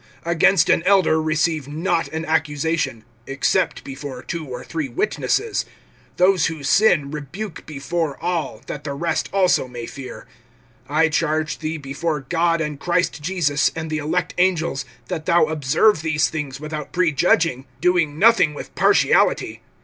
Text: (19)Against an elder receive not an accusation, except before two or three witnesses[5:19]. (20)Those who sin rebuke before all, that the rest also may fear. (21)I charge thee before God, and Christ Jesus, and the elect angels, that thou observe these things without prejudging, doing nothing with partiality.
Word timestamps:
(19)Against 0.25 0.73
an 0.73 0.81
elder 0.81 1.21
receive 1.21 1.67
not 1.67 2.07
an 2.07 2.25
accusation, 2.25 3.05
except 3.27 3.83
before 3.83 4.23
two 4.23 4.47
or 4.47 4.63
three 4.63 4.89
witnesses[5:19]. 4.89 5.65
(20)Those 6.17 6.45
who 6.47 6.63
sin 6.63 7.11
rebuke 7.11 7.63
before 7.67 8.19
all, 8.19 8.63
that 8.65 8.83
the 8.83 8.95
rest 8.95 9.29
also 9.31 9.67
may 9.67 9.85
fear. 9.85 10.25
(21)I 10.89 11.11
charge 11.11 11.59
thee 11.59 11.77
before 11.77 12.21
God, 12.21 12.61
and 12.61 12.79
Christ 12.79 13.21
Jesus, 13.21 13.71
and 13.75 13.91
the 13.91 13.99
elect 13.99 14.33
angels, 14.39 14.85
that 15.07 15.27
thou 15.27 15.45
observe 15.45 16.01
these 16.01 16.31
things 16.31 16.59
without 16.59 16.91
prejudging, 16.91 17.67
doing 17.79 18.17
nothing 18.17 18.55
with 18.55 18.73
partiality. 18.73 19.61